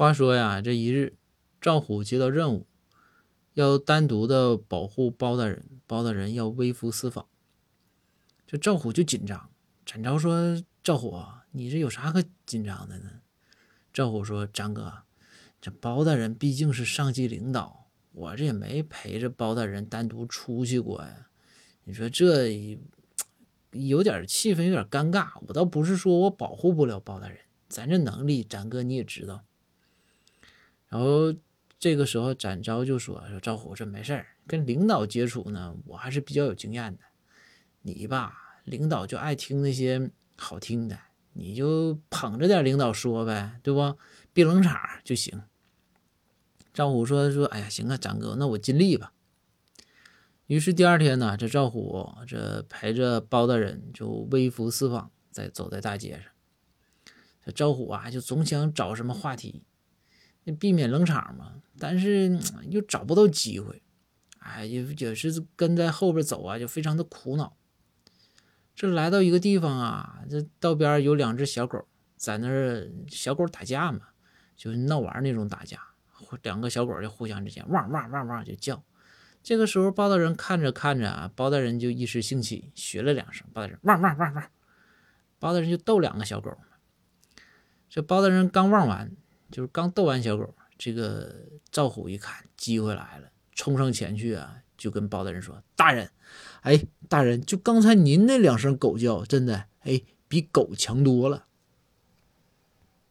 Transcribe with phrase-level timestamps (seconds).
[0.00, 1.18] 话说呀，这一日，
[1.60, 2.66] 赵虎接到任务，
[3.52, 7.26] 要单独的保护包大人，包大人要微服私访。
[8.46, 9.50] 这赵虎就紧张。
[9.84, 13.10] 展昭说：“赵虎，你这有啥可紧张的呢？”
[13.92, 14.90] 赵虎说：“张哥，
[15.60, 21.28] 这包大人毕竟是上级领导，我这也没陪着包大人单独出去过呀。
[21.84, 22.80] 你说这
[23.72, 25.32] 有点气氛，有点尴尬。
[25.46, 27.36] 我倒不是说我保护不了包大人，
[27.68, 29.44] 咱这能力，展哥你也知道。”
[30.90, 31.34] 然后
[31.78, 37.00] 这个时候，展昭就说：“说赵虎，这没事儿，跟领导接触呢，我还是比较有经验的。
[37.82, 40.98] 你吧，领导就爱听那些好听的，
[41.32, 43.96] 你就捧着点领导说呗，对不？
[44.32, 45.42] 别冷场就行。”
[46.74, 49.12] 赵虎说：“说，哎呀，行啊，展哥，那我尽力吧。”
[50.48, 56.24] 于是第二天呢，这赵虎这陪着包大人就微服私访，在走在大街上。
[57.44, 59.62] 这赵虎啊，就总想找什么话题。
[60.58, 62.36] 避免冷场嘛，但是
[62.68, 63.82] 又找不到机会，
[64.38, 67.56] 哎，也也是跟在后边走啊，就非常的苦恼。
[68.74, 74.00] 这来到一个地方啊，这道边有两只小狗在那儿，小狗打架嘛，
[74.56, 75.78] 就是闹玩那种打架，
[76.42, 78.82] 两个小狗就互相之间汪汪汪汪就叫。
[79.42, 84.50] 这个时候包大人看着看着啊，包大人就一时兴起学了两声，包大人汪汪汪汪，
[85.38, 86.50] 包大人就逗两个小狗
[87.88, 89.12] 这包大人刚汪完。
[89.50, 91.34] 就是刚逗完小狗，这个
[91.70, 96.10] 赵虎一看机会来了，冲上前去啊，就跟包大人说：“大人，
[96.62, 101.46] 哎，大人，就刚才您那两声狗叫，真的，哎，比狗强多了。”